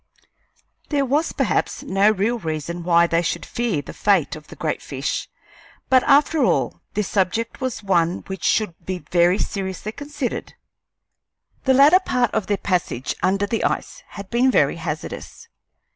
There 0.89 1.05
was 1.05 1.31
perhaps 1.31 1.83
no 1.83 2.09
real 2.09 2.39
reason 2.39 2.81
why 2.83 3.05
they 3.05 3.21
should 3.21 3.45
fear 3.45 3.83
the 3.83 3.93
fate 3.93 4.35
of 4.35 4.47
the 4.47 4.55
great 4.55 4.81
fish, 4.81 5.29
but, 5.91 6.01
after 6.07 6.43
all, 6.43 6.81
this 6.95 7.07
subject 7.07 7.61
was 7.61 7.83
one 7.83 8.23
which 8.25 8.43
should 8.43 8.73
be 8.83 9.05
very 9.11 9.37
seriously 9.37 9.91
considered. 9.91 10.55
The 11.65 11.75
latter 11.75 11.99
part 11.99 12.31
of 12.33 12.47
their 12.47 12.57
passage 12.57 13.13
under 13.21 13.45
the 13.45 13.63
ice 13.63 14.01
had 14.07 14.31
been 14.31 14.49
very 14.49 14.77
hazardous. 14.77 15.47